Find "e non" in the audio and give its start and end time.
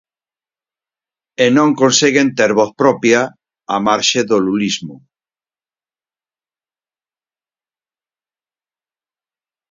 1.43-1.69